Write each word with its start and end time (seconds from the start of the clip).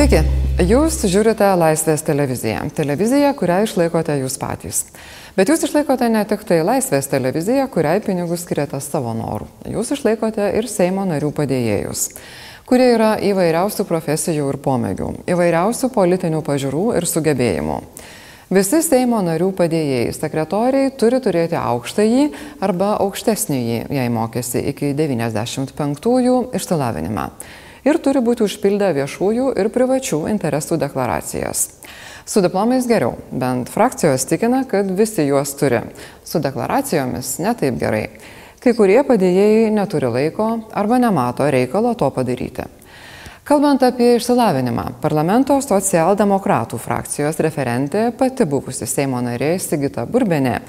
Sveiki, 0.00 0.22
jūs 0.64 0.94
žiūrite 1.12 1.44
Laisvės 1.60 2.00
televiziją. 2.00 2.62
Televiziją, 2.72 3.34
kurią 3.36 3.58
išlaikote 3.66 4.14
jūs 4.22 4.38
patys. 4.40 4.78
Bet 5.36 5.52
jūs 5.52 5.66
išlaikote 5.66 6.08
ne 6.08 6.22
tik 6.24 6.46
tai 6.48 6.62
Laisvės 6.64 7.10
televiziją, 7.12 7.66
kuriai 7.68 8.00
pinigus 8.00 8.46
skiriate 8.46 8.80
savo 8.80 9.12
norų. 9.18 9.50
Jūs 9.68 9.92
išlaikote 9.98 10.48
ir 10.56 10.70
Seimo 10.72 11.04
narių 11.04 11.34
padėjėjus, 11.36 12.06
kurie 12.64 12.88
yra 12.94 13.10
įvairiausių 13.28 13.88
profesijų 13.92 14.48
ir 14.54 14.60
pomėgių, 14.64 15.12
įvairiausių 15.36 15.92
politinių 15.92 16.40
pažiūrų 16.48 16.88
ir 16.96 17.10
sugebėjimų. 17.12 17.80
Visi 18.56 18.80
Seimo 18.80 19.20
narių 19.28 19.52
padėjėjai, 19.60 20.16
sekretoriai 20.16 20.96
turi 20.96 21.20
turėti 21.20 21.60
aukštąjį 21.60 22.30
arba 22.64 22.94
aukštesnįjį, 23.04 23.82
jei 24.00 24.12
mokėsi 24.16 24.64
iki 24.72 24.94
95-ųjų 24.96 26.46
išsilavinimą 26.56 27.34
ir 27.84 27.98
turi 28.02 28.22
būti 28.24 28.44
užpildę 28.46 28.92
viešųjų 28.96 29.52
ir 29.60 29.70
privačių 29.74 30.24
interesų 30.32 30.80
deklaracijas. 30.80 31.68
Su 32.26 32.42
diplomais 32.44 32.86
geriau, 32.86 33.16
bent 33.32 33.70
frakcijos 33.72 34.26
tikina, 34.28 34.62
kad 34.68 34.90
visi 34.94 35.24
juos 35.26 35.54
turi. 35.58 35.80
Su 36.24 36.38
deklaracijomis 36.38 37.38
netaip 37.42 37.80
gerai. 37.80 38.04
Kai 38.60 38.74
kurie 38.76 39.00
padėjėjai 39.08 39.70
neturi 39.72 40.12
laiko 40.12 40.50
arba 40.76 41.00
nemato 41.00 41.48
reikalo 41.48 41.94
to 41.96 42.10
padaryti. 42.12 42.68
Kalbant 43.50 43.82
apie 43.82 44.12
išsilavinimą, 44.14 44.84
parlamento 45.02 45.56
socialdemokratų 45.64 46.78
frakcijos 46.78 47.40
referentė, 47.42 48.10
pati 48.14 48.44
buvusi 48.46 48.86
Seimo 48.86 49.18
narė 49.24 49.56
Sigita 49.58 50.04
Burbenė, 50.06 50.60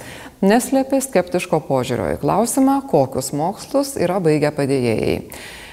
neslėpė 0.41 0.97
skeptiško 1.03 1.59
požiūrio 1.67 2.07
į 2.15 2.21
klausimą, 2.23 2.79
kokius 2.89 3.33
mokslus 3.37 3.97
yra 4.01 4.17
baigę 4.23 4.49
padėjėjai. 4.55 5.19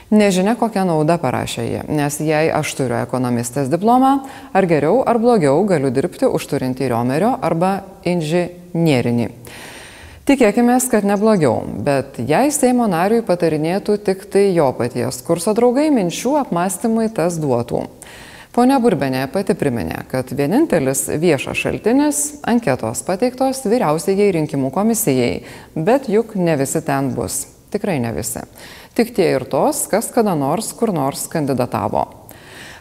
Nežinia, 0.09 0.55
kokią 0.57 0.87
naudą 0.89 1.19
parašė 1.21 1.63
jie, 1.69 1.81
nes 1.93 2.15
jei 2.25 2.49
aš 2.49 2.71
turiu 2.79 2.97
ekonomistės 3.03 3.67
diplomą, 3.69 4.23
ar 4.57 4.65
geriau 4.65 5.03
ar 5.05 5.19
blogiau 5.21 5.61
galiu 5.69 5.91
dirbti 5.93 6.25
už 6.25 6.47
turintį 6.49 6.89
Riomerio 6.89 7.35
arba 7.45 7.83
inžinierinį. 8.09 9.27
Tikėkime, 10.29 10.79
kad 10.89 11.05
neblogiau, 11.05 11.61
bet 11.85 12.17
jei 12.25 12.49
Seimo 12.53 12.87
nariui 12.89 13.21
patarinėtų 13.21 13.99
tik 14.07 14.25
tai 14.33 14.47
jo 14.57 14.71
paties 14.81 15.21
kurso 15.29 15.53
draugai, 15.53 15.91
minčių 15.93 16.39
apmąstymui 16.41 17.11
tas 17.13 17.37
duotų. 17.37 17.85
Pone 18.57 18.81
Burbenė 18.81 19.27
pati 19.29 19.53
priminė, 19.53 20.07
kad 20.09 20.33
vienintelis 20.33 21.05
viešas 21.21 21.61
šaltinis- 21.67 22.25
anketos 22.53 23.05
pateiktos 23.05 23.61
vyriausiai 23.69 24.33
rinkimų 24.33 24.73
komisijai, 24.73 25.45
bet 25.77 26.09
juk 26.09 26.35
ne 26.35 26.57
visi 26.57 26.81
ten 26.81 27.13
bus. 27.13 27.47
Tikrai 27.69 28.01
ne 28.01 28.13
visi 28.13 28.41
tik 28.99 29.15
tie 29.15 29.31
ir 29.37 29.47
tos, 29.47 29.87
kas 29.91 30.11
kada 30.15 30.35
nors 30.35 30.73
kur 30.77 30.91
nors 30.95 31.29
kandidatavo. 31.31 32.09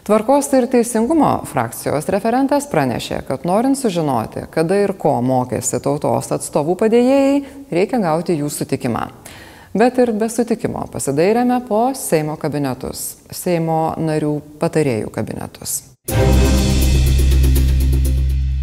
Tvarkos 0.08 0.46
ir 0.56 0.64
teisingumo 0.72 1.34
frakcijos 1.46 2.06
referentas 2.08 2.64
pranešė, 2.72 3.18
kad 3.28 3.44
norint 3.44 3.76
sužinoti, 3.76 4.46
kada 4.54 4.78
ir 4.80 4.94
ko 4.96 5.18
mokėsi 5.20 5.82
tautos 5.84 6.32
atstovų 6.32 6.78
padėjėjai, 6.80 7.42
reikia 7.76 8.00
gauti 8.00 8.38
jų 8.40 8.48
sutikimą. 8.48 9.04
Bet 9.76 10.00
ir 10.00 10.14
be 10.16 10.30
sutikimo 10.32 10.86
pasidairėme 10.88 11.60
po 11.68 11.90
Seimo 11.92 12.38
kabinetus, 12.40 13.18
Seimo 13.28 13.82
narių 14.00 14.38
patarėjų 14.64 15.12
kabinetus. 15.12 15.82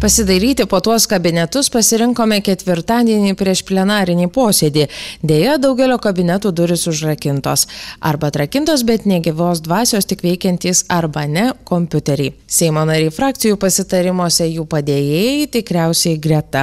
Pasidaryti 0.06 0.66
po 0.70 0.78
tuos 0.78 1.02
kabinetus 1.10 1.66
pasirinkome 1.74 2.36
ketvirtadienį 2.46 3.32
prieš 3.34 3.64
plenarinį 3.66 4.28
posėdį. 4.30 4.84
Deja, 5.26 5.56
daugelio 5.58 5.96
kabinetų 5.98 6.52
duris 6.54 6.84
užrakintos. 6.86 7.64
Arba 7.98 8.28
atrakintos, 8.30 8.84
bet 8.86 9.02
negyvos 9.10 9.64
dvasios 9.64 10.06
tik 10.06 10.22
veikiantys 10.22 10.84
arba 10.94 11.24
ne 11.26 11.48
kompiuteriai. 11.66 12.36
Seimo 12.46 12.84
nariai 12.86 13.10
frakcijų 13.16 13.58
pasitarimuose 13.58 14.46
jų 14.46 14.68
padėjėjai 14.76 15.48
tikriausiai 15.56 16.20
greta. 16.22 16.62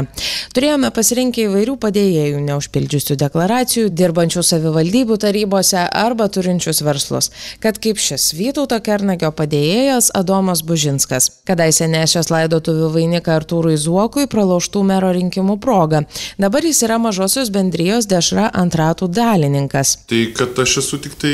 Turėjome 0.56 0.94
pasirinkę 0.96 1.44
įvairių 1.50 1.76
padėjėjų, 1.84 2.40
neužpildžiusių 2.48 3.20
deklaracijų, 3.26 3.92
dirbančių 3.92 4.46
savivaldybių 4.54 5.20
tarybose 5.26 5.84
arba 5.84 6.30
turinčius 6.32 6.80
verslus. 6.88 7.34
Kad 7.60 7.84
kaip 7.84 8.00
šis 8.00 8.32
Vytauto 8.40 8.80
Kernagio 8.88 9.36
padėjėjas 9.36 10.14
Adomas 10.16 10.64
Bužinskas. 10.64 11.28
Kadaise 11.44 11.92
nešęs 11.92 12.32
laidotuvių 12.32 12.94
vainiką 12.96 13.33
dėka 13.34 13.42
Artūrui 13.42 13.78
Zuokui 13.78 14.28
praloštų 14.28 14.84
mero 14.84 15.12
rinkimų 15.14 15.60
proga. 15.60 16.06
Dabar 16.38 16.64
jis 16.64 16.84
yra 16.86 17.00
mažosios 17.00 17.50
bendrijos 17.50 18.06
dešra 18.06 18.52
ant 18.54 18.76
ratų 18.76 19.10
dalininkas. 19.10 19.98
Tai 20.08 20.34
kad 20.36 20.58
aš 20.60 20.78
esu 20.84 21.00
tik 21.02 21.16
tai 21.18 21.34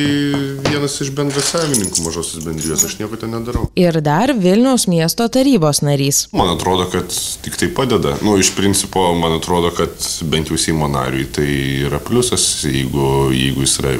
vienas 0.69 0.99
iš 1.01 1.11
bendrasavininkų 1.11 2.05
mažosios 2.05 2.43
bendrijos, 2.45 2.85
aš 2.85 2.99
nieko 2.99 3.17
ten 3.19 3.31
nedarau. 3.31 3.69
Ir 3.75 4.01
dar 4.01 4.33
Vilniaus 4.33 4.87
miesto 4.87 5.27
tarybos 5.27 5.81
narys. 5.81 6.27
Man 6.33 6.49
atrodo, 6.55 6.87
kad 6.91 7.09
tik 7.43 7.57
tai 7.59 7.69
padeda. 7.69 8.17
Nu, 8.23 8.37
iš 8.39 8.53
principo, 8.55 9.13
man 9.15 9.37
atrodo, 9.39 9.71
kad 9.75 9.93
bent 10.29 10.49
jau 10.49 10.57
Seimo 10.59 10.87
nariui 10.91 11.27
tai 11.33 11.49
yra 11.87 11.99
pliusas, 12.03 12.65
jeigu, 12.65 13.29
jeigu 13.35 13.65
jis 13.65 13.79
yra 13.83 13.95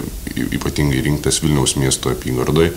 ypatingai 0.56 1.04
rinktas 1.06 1.42
Vilniaus 1.44 1.76
miesto 1.80 2.12
apygardai 2.14 2.72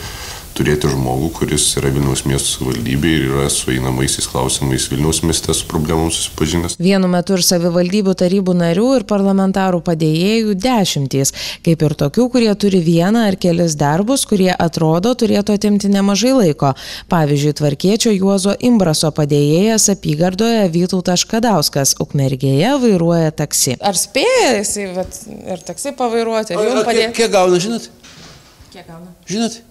turėti 0.57 0.91
žmogų, 0.93 1.29
kuris 1.37 1.65
yra 1.81 1.91
Vilniaus 1.93 2.25
miesto 2.29 2.49
savivaldybė 2.51 3.13
ir 3.17 3.25
yra 3.31 3.47
su 3.53 3.73
einamaisiais 3.73 4.29
klausimais 4.31 4.89
Vilniaus 4.93 5.23
mieste 5.25 5.55
su 5.57 5.67
problemomis 5.71 6.19
susipažinęs. 6.21 6.77
Vienu 6.83 7.09
metu 7.13 7.37
ir 7.39 7.45
savivaldybių 7.47 8.15
tarybų 8.21 8.55
narių 8.61 8.89
ir 8.99 9.07
parlamentarų 9.09 9.83
padėjėjų 9.87 10.57
dešimtys, 10.63 11.35
kaip 11.67 11.85
ir 11.87 11.97
tokių, 12.05 12.29
kurie 12.35 12.51
turi 12.59 12.83
vieną 12.85 13.27
ar 13.31 13.39
kelis 13.41 13.77
darbus, 13.81 14.27
kurie 14.29 14.51
atrodo 14.53 15.15
turėtų 15.19 15.57
atimti 15.59 15.91
nemažai 15.93 16.35
laiko. 16.37 16.75
Pavyzdžiui, 17.13 17.57
tvarkiečio 17.63 18.15
Juozo 18.15 18.57
Imbraso 18.61 19.13
padėjėjas 19.17 19.89
apygardoje 19.97 20.69
Vytautas 20.75 21.25
Škadauskas 21.25 21.97
Ukmergėje 22.03 22.77
vairuoja 22.83 23.33
taksi. 23.43 23.79
Ar 23.81 23.99
spėja 23.99 24.55
jisai 24.61 24.89
ir 24.93 25.67
taksi 25.67 25.97
pavairuoti? 25.99 26.57
Ar 26.57 26.71
jums 26.71 26.89
padėjo? 26.89 27.13
Kiek 27.17 27.33
gauna, 27.33 27.61
žinot? 27.63 27.91
Kiek 28.73 28.89
gauna? 28.89 29.13
Žinot? 29.29 29.63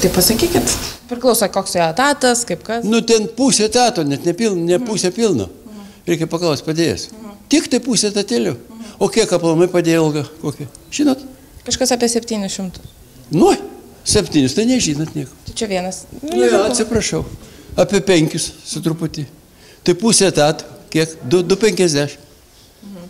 Tai 0.00 0.10
pasakykit. 0.14 0.76
Priklauso, 1.10 1.44
koks 1.52 1.74
jo 1.76 1.84
etatas, 1.84 2.46
kaip 2.48 2.62
kas. 2.64 2.84
Nu, 2.88 3.02
ten 3.04 3.26
pusė 3.36 3.66
etato, 3.66 4.00
net 4.06 4.24
ne, 4.24 4.32
piln, 4.36 4.62
ne 4.64 4.78
pusė 4.80 5.10
pilno. 5.12 5.50
Reikia 6.08 6.28
paklausti 6.30 6.64
padėjęs. 6.64 7.10
Tik 7.52 7.68
tai 7.68 7.82
pusė 7.84 8.08
etatėlių. 8.08 8.54
O 9.00 9.08
kiek 9.12 9.28
aplamai 9.36 9.68
padėjo 9.68 10.06
ilgą? 10.06 10.22
Kokį? 10.40 10.68
Žinot? 10.96 11.26
Kažkas 11.66 11.92
apie 11.96 12.08
700. 12.08 12.80
Nu, 13.36 13.50
septynis, 14.08 14.56
tai 14.56 14.64
nežinot 14.70 15.12
nieko. 15.18 15.36
Tai 15.44 15.56
čia 15.60 15.68
vienas. 15.68 16.06
Nu, 16.22 16.40
jo, 16.46 16.62
atsiprašau. 16.70 17.20
Apie 17.80 18.00
penkis 18.00 18.48
su 18.64 18.80
truputį. 18.84 19.26
Tai 19.84 19.96
pusė 20.00 20.30
etato. 20.32 20.64
Kiek? 20.90 21.12
2,50. 21.28 22.16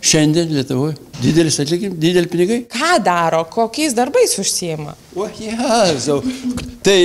Šiandien 0.01 0.49
Lietuvoje 0.49 0.95
didelis 1.21 1.59
atlyginimas, 1.61 1.99
dideli 2.01 2.29
pinigai. 2.29 2.61
Ką 2.71 2.95
daro, 3.05 3.43
kokiais 3.49 3.93
darbais 3.93 4.33
užsieima? 4.41 4.95
O, 5.15 5.27
jezau. 5.37 6.21
Tai, 6.81 6.99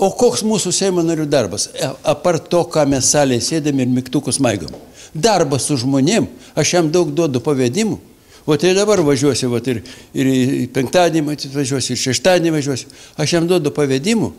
o 0.00 0.08
koks 0.16 0.44
mūsų 0.48 0.72
Seimo 0.72 1.04
narių 1.04 1.26
darbas? 1.28 1.68
E, 1.76 1.90
apart 2.08 2.48
to, 2.52 2.62
ką 2.72 2.86
mes 2.88 3.10
salėje 3.12 3.44
sėdėm 3.50 3.82
ir 3.84 3.92
mygtukus 3.92 4.40
maigom. 4.40 4.72
Darbas 5.12 5.66
su 5.68 5.76
žmonėm, 5.82 6.30
aš 6.56 6.76
jam 6.78 6.88
daug 6.92 7.12
duodu 7.12 7.42
pavedimų. 7.44 7.98
O 8.48 8.56
tai 8.56 8.72
dabar 8.74 9.02
važiuosiu, 9.04 9.50
vat, 9.52 9.68
ir, 9.68 9.82
ir 10.16 10.30
penktadienį 10.74 11.26
matyt 11.26 11.52
važiuosiu, 11.54 11.92
ir 11.92 12.00
šeštadienį 12.00 12.54
važiuosiu. 12.56 12.88
Aš 13.20 13.36
jam 13.36 13.50
duodu 13.50 13.72
pavedimų, 13.74 14.32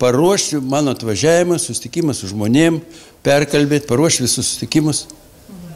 paruošti 0.00 0.62
mano 0.64 0.94
atvažiavimą, 0.96 1.58
susitikimą 1.60 2.16
su 2.16 2.30
žmonėm, 2.32 2.80
perkalbėti, 3.26 3.86
paruošti 3.90 4.24
visus 4.24 4.46
susitikimus. 4.46 5.04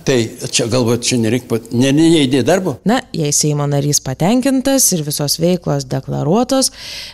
Tai 0.02 0.16
čia 0.50 0.66
galbūt 0.70 1.04
čia 1.06 1.18
nereikia, 1.22 1.60
ne, 1.70 1.92
ne, 1.94 2.08
neįdėti 2.10 2.46
darbo. 2.46 2.74
Na, 2.88 2.98
jei 3.14 3.30
Seimo 3.34 3.68
narys 3.70 4.00
patenkintas 4.02 4.88
ir 4.96 5.04
visos 5.06 5.38
veiklos 5.38 5.86
deklaruotos, 5.90 6.72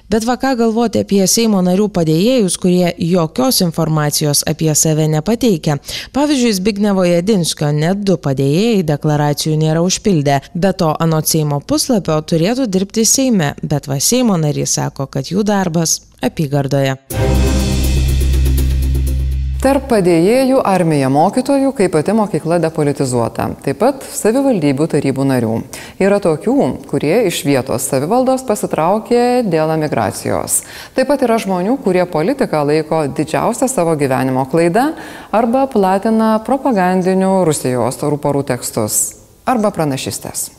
bet 0.08 0.24
va 0.28 0.38
ką 0.40 0.54
galvoti 0.62 1.02
apie 1.04 1.20
Seimo 1.28 1.60
narių 1.64 1.90
padėjėjus, 1.92 2.56
kurie 2.62 2.94
jokios 3.10 3.60
informacijos 3.66 4.44
apie 4.48 4.72
save 4.72 5.08
nepateikia. 5.12 5.78
Pavyzdžiui, 6.16 6.54
Zbignevo 6.56 7.04
Jedinskio 7.04 7.72
net 7.76 8.04
du 8.08 8.16
padėjėjai 8.16 8.86
deklaracijų 8.88 9.58
nėra 9.60 9.84
užpildę. 9.84 10.40
Be 10.54 10.72
to, 10.72 10.94
anot 10.96 11.28
Seimo 11.28 11.60
puslapio 11.60 12.16
turėtų 12.24 12.70
dirbti 12.72 13.04
Seime, 13.04 13.52
bet 13.62 13.90
va 13.90 14.00
Seimo 14.00 14.40
narys 14.40 14.78
sako, 14.80 15.10
kad 15.12 15.28
jų 15.28 15.44
darbas 15.48 16.00
apygardoje. 16.24 16.96
Tarp 19.58 19.88
padėjėjų 19.90 20.60
armija 20.62 21.08
mokytojų, 21.10 21.72
kai 21.74 21.88
pati 21.90 22.12
mokykla 22.14 22.60
depolitizuota. 22.62 23.48
Taip 23.64 23.80
pat 23.80 24.04
savivaldybių 24.06 24.86
tarybų 24.92 25.26
narių. 25.26 25.56
Yra 25.98 26.20
tokių, 26.22 26.54
kurie 26.86 27.24
iš 27.26 27.40
vietos 27.42 27.88
savivaldos 27.90 28.46
pasitraukė 28.46 29.42
dėl 29.50 29.74
emigracijos. 29.74 30.60
Taip 30.94 31.10
pat 31.10 31.26
yra 31.26 31.40
žmonių, 31.42 31.74
kurie 31.82 32.06
politiką 32.06 32.62
laiko 32.70 33.02
didžiausia 33.10 33.66
savo 33.66 33.98
gyvenimo 33.98 34.46
klaida 34.46 34.92
arba 35.34 35.66
platina 35.66 36.36
propagandinių 36.46 37.40
Rusijos 37.50 37.98
rūporų 38.06 38.46
tekstus 38.54 39.02
arba 39.42 39.74
pranašystės. 39.74 40.52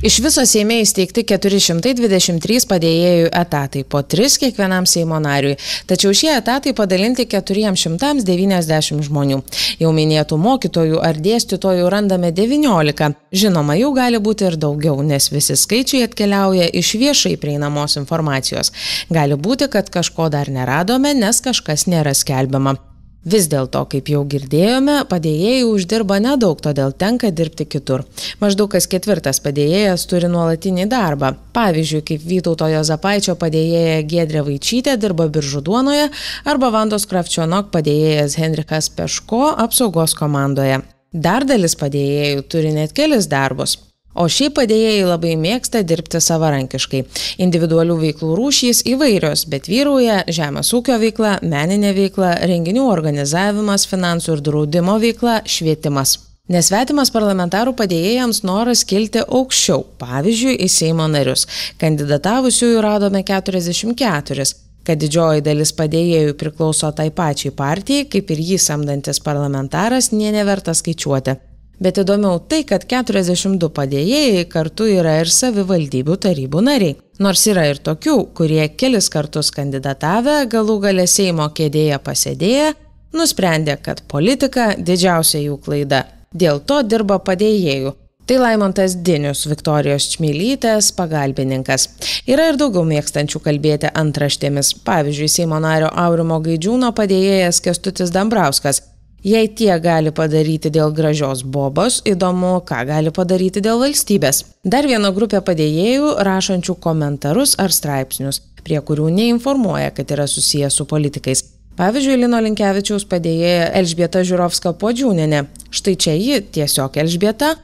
Iš 0.00 0.14
viso 0.24 0.40
Seime 0.48 0.78
įsteigti 0.80 1.26
423 1.28 2.64
padėjėjų 2.70 3.26
etatai, 3.36 3.82
po 3.84 4.00
3 4.00 4.38
kiekvienam 4.40 4.86
Seimo 4.88 5.18
nariui. 5.20 5.58
Tačiau 5.90 6.14
šie 6.16 6.30
etatai 6.38 6.72
padalinti 6.72 7.26
490 7.28 9.04
žmonių. 9.10 9.42
Jau 9.82 9.92
minėtų 9.92 10.40
mokytojų 10.40 11.04
ar 11.04 11.20
dėstytojų 11.20 11.92
randame 11.92 12.32
19. 12.32 13.12
Žinoma, 13.44 13.76
jų 13.76 13.92
gali 14.00 14.24
būti 14.24 14.48
ir 14.48 14.56
daugiau, 14.56 14.96
nes 15.04 15.28
visi 15.28 15.52
skaičiai 15.60 16.06
atkeliauja 16.08 16.72
iš 16.80 16.96
viešai 16.96 17.36
prieinamos 17.36 18.00
informacijos. 18.00 18.72
Gali 19.12 19.36
būti, 19.36 19.68
kad 19.68 19.92
kažko 19.92 20.32
dar 20.32 20.48
neradome, 20.48 21.12
nes 21.12 21.44
kažkas 21.44 21.84
nėra 21.92 22.16
skelbiama. 22.16 22.78
Vis 23.20 23.50
dėlto, 23.52 23.82
kaip 23.92 24.06
jau 24.08 24.22
girdėjome, 24.24 25.02
padėjėjai 25.10 25.66
uždirba 25.68 26.16
nedaug, 26.24 26.56
todėl 26.64 26.94
tenka 26.96 27.28
dirbti 27.28 27.66
kitur. 27.68 28.06
Maždaug 28.40 28.70
kas 28.72 28.88
ketvirtas 28.88 29.42
padėjėjas 29.44 30.06
turi 30.08 30.30
nuolatinį 30.32 30.86
darbą. 30.88 31.34
Pavyzdžiui, 31.52 32.00
kaip 32.08 32.24
Vytauto 32.24 32.70
Jozapaičio 32.72 33.36
padėjėja 33.36 34.00
Gedrė 34.08 34.46
Vaičytė 34.48 34.96
dirba 34.96 35.28
biržų 35.28 35.60
duonoje 35.68 36.08
arba 36.48 36.72
Vandos 36.72 37.04
Kravčionok 37.10 37.68
padėjėjas 37.76 38.38
Henrikas 38.40 38.88
Peško 38.88 39.52
apsaugos 39.66 40.16
komandoje. 40.16 40.80
Dar 41.12 41.44
dalis 41.44 41.76
padėjėjų 41.76 42.48
turi 42.48 42.72
net 42.72 42.96
kelis 42.96 43.28
darbus. 43.28 43.76
O 44.18 44.26
šiaip 44.26 44.56
padėjėjai 44.58 45.04
labai 45.06 45.36
mėgsta 45.38 45.84
dirbti 45.86 46.18
savarankiškai. 46.24 47.04
Individualių 47.44 47.98
veiklų 48.00 48.32
rūšys 48.38 48.82
įvairios, 48.90 49.44
bet 49.52 49.68
vyrauja 49.70 50.24
žemės 50.26 50.72
ūkio 50.74 50.96
veikla, 50.98 51.36
meninė 51.46 51.92
veikla, 51.94 52.32
renginių 52.50 52.88
organizavimas, 52.90 53.86
finansų 53.90 54.34
ir 54.36 54.42
draudimo 54.48 54.96
veikla, 55.02 55.40
švietimas. 55.46 56.16
Nesvetimas 56.50 57.12
parlamentarų 57.14 57.76
padėjėjams 57.78 58.42
noras 58.42 58.82
kilti 58.82 59.22
aukščiau, 59.22 59.84
pavyzdžiui, 60.02 60.56
į 60.58 60.66
Seimo 60.66 61.06
narius. 61.06 61.46
Kandidatavusiųjų 61.78 62.82
radome 62.82 63.22
44 63.22 64.50
kad 64.90 64.98
didžioji 64.98 65.44
dalis 65.44 65.70
padėjėjų 65.76 66.34
priklauso 66.40 66.88
tai 66.96 67.10
pačiai 67.14 67.52
partijai, 67.54 68.08
kaip 68.10 68.32
ir 68.32 68.40
jį 68.48 68.58
samdantis 68.64 69.20
parlamentaras, 69.22 70.10
nė 70.10 70.32
neverta 70.40 70.74
skaičiuoti. 70.74 71.36
Bet 71.80 71.96
įdomiau 72.02 72.42
tai, 72.44 72.60
kad 72.68 72.84
42 72.84 73.70
padėjėjai 73.72 74.44
kartu 74.52 74.84
yra 74.92 75.14
ir 75.22 75.30
savivaldybių 75.32 76.16
tarybų 76.26 76.60
nariai. 76.66 76.98
Nors 77.24 77.46
yra 77.48 77.64
ir 77.70 77.80
tokių, 77.80 78.16
kurie 78.36 78.66
kelis 78.76 79.08
kartus 79.12 79.48
kandidatavę, 79.56 80.42
galų 80.52 80.76
gale 80.84 81.06
Seimo 81.08 81.48
kėdėje 81.56 81.96
pasėdėję, 82.04 82.74
nusprendė, 83.16 83.78
kad 83.80 84.04
politika 84.12 84.74
didžiausia 84.76 85.40
jų 85.40 85.56
klaida. 85.64 86.04
Dėl 86.36 86.60
to 86.60 86.82
dirba 86.84 87.16
padėjėjų. 87.24 87.96
Tai 88.28 88.36
Laimontas 88.38 88.92
Dinius, 89.02 89.46
Viktorijos 89.50 90.04
Čmilytės 90.12 90.92
pagalbininkas. 90.94 91.88
Yra 92.30 92.52
ir 92.52 92.60
daugiau 92.60 92.84
mėgstančių 92.86 93.40
kalbėti 93.42 93.90
antraštėmis. 93.90 94.76
Pavyzdžiui, 94.86 95.32
Seimo 95.32 95.58
nario 95.64 95.88
Aurimo 95.98 96.38
Gaidžiūno 96.44 96.92
padėjėjas 96.94 97.58
Kestutis 97.64 98.12
Dambrauskas 98.14 98.84
Jei 99.20 99.50
tie 99.52 99.74
gali 99.84 100.08
padaryti 100.16 100.70
dėl 100.72 100.94
gražios 100.96 101.42
bobos, 101.44 101.98
įdomu, 102.08 102.54
ką 102.64 102.78
gali 102.88 103.10
padaryti 103.12 103.60
dėl 103.60 103.82
valstybės. 103.82 104.44
Dar 104.64 104.86
viena 104.88 105.10
grupė 105.12 105.42
padėjėjų 105.44 106.14
rašančių 106.24 106.76
komentarus 106.80 107.52
ar 107.60 107.68
straipsnius, 107.68 108.40
prie 108.64 108.80
kurių 108.80 109.10
neinformuoja, 109.12 109.90
kad 109.92 110.08
yra 110.16 110.24
susijęs 110.24 110.78
su 110.80 110.86
politikais. 110.88 111.44
Pavyzdžiui, 111.76 112.16
Lino 112.22 112.40
Linkevičiaus 112.44 113.04
padėjėja 113.08 113.68
Elžbieta 113.80 114.24
Žiūrovska 114.24 114.72
Podžiūninė. 114.80 115.42
Štai 115.68 115.94
čia 116.00 116.16
ji 116.16 116.40
tiesiog 116.56 116.96
Elžbieta, 117.04 117.54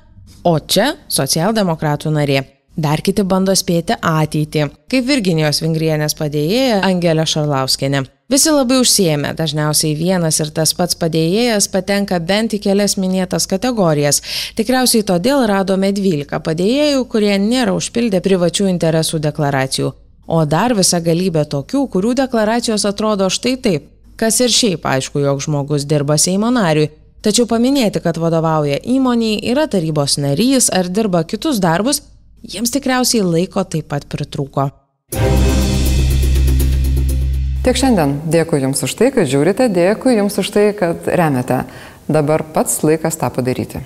o 0.44 0.59
čia 0.61 0.93
socialdemokratų 1.09 2.12
narė. 2.19 2.43
Dar 2.76 3.00
kiti 3.00 3.25
bando 3.25 3.56
spėti 3.56 3.97
ateitį, 3.97 4.69
kaip 4.93 5.09
Virginijos 5.09 5.62
Vingrienės 5.64 6.17
padėjėja 6.20 6.82
Angelė 6.85 7.25
Šarlauskenė. 7.25 8.05
Visi 8.26 8.50
labai 8.50 8.81
užsiemė, 8.82 9.31
dažniausiai 9.38 9.94
vienas 9.94 10.40
ir 10.43 10.49
tas 10.55 10.73
pats 10.75 10.99
padėjėjas 10.99 11.69
patenka 11.70 12.19
bent 12.19 12.56
į 12.56 12.61
kelias 12.64 12.96
minėtas 12.99 13.46
kategorijas. 13.46 14.19
Tikriausiai 14.58 15.06
todėl 15.06 15.44
radome 15.46 15.93
12 15.94 16.43
padėjėjų, 16.49 17.05
kurie 17.12 17.37
nėra 17.38 17.76
užpildę 17.78 18.19
privačių 18.25 18.67
interesų 18.73 19.23
deklaracijų. 19.28 19.93
O 20.26 20.43
dar 20.43 20.75
visa 20.75 20.99
galybė 20.99 21.46
tokių, 21.46 21.87
kurių 21.93 22.17
deklaracijos 22.19 22.88
atrodo 22.90 23.31
štai 23.31 23.55
taip. 23.62 23.87
Kas 24.19 24.40
ir 24.43 24.50
šiaip 24.50 24.88
aišku, 24.90 25.23
jog 25.23 25.44
žmogus 25.46 25.87
dirba 25.87 26.19
Seimo 26.19 26.50
nariui, 26.50 26.90
Tačiau 27.26 27.49
paminėti, 27.50 27.99
kad 28.05 28.20
vadovauja 28.23 28.76
įmoniai, 28.87 29.40
yra 29.50 29.64
tarybos 29.67 30.14
narys 30.23 30.69
ar 30.70 30.87
dirba 30.87 31.25
kitus 31.26 31.58
darbus, 31.58 32.05
jiems 32.46 32.70
tikriausiai 32.76 33.26
laiko 33.26 33.67
taip 33.67 33.90
pat 33.90 34.06
pritrūko. 34.12 34.70
Tiek 37.67 37.75
šiandien. 37.75 38.13
Dėkui 38.31 38.61
Jums 38.63 38.85
už 38.87 38.93
tai, 38.95 39.09
kad 39.11 39.27
žiūrite, 39.27 39.67
dėkui 39.75 40.15
Jums 40.15 40.39
už 40.39 40.55
tai, 40.55 40.69
kad 40.71 41.11
remiate. 41.11 41.65
Dabar 42.07 42.47
pats 42.55 42.79
laikas 42.87 43.19
tą 43.19 43.35
padaryti. 43.35 43.83